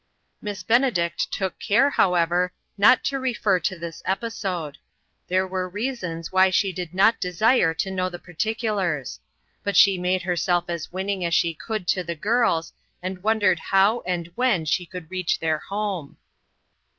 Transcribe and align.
Miss 0.41 0.63
Benedict 0.63 1.31
took 1.31 1.59
care, 1.59 1.91
however, 1.91 2.51
not 2.75 3.03
to 3.03 3.19
refer 3.19 3.59
to 3.59 3.77
this 3.77 4.01
episode; 4.03 4.79
there 5.27 5.45
were 5.45 5.69
reasons 5.69 6.31
why 6.31 6.49
she 6.49 6.73
did 6.73 6.95
not 6.95 7.21
desire 7.21 7.71
to 7.75 7.91
know 7.91 8.09
the 8.09 8.17
particulars. 8.17 9.19
But 9.63 9.77
she 9.77 9.99
made 9.99 10.23
herself 10.23 10.65
as 10.69 10.91
winning 10.91 11.23
as 11.23 11.35
she 11.35 11.53
could 11.53 11.87
to 11.89 12.03
the 12.03 12.15
girls, 12.15 12.73
and 13.03 13.17
I4O 13.17 13.17
INTERRUPTED. 13.17 13.23
wondered 13.25 13.59
how 13.59 14.01
and 14.07 14.31
when 14.33 14.65
she 14.65 14.87
could 14.87 15.11
reach 15.11 15.37
their 15.37 15.59
home. 15.59 16.17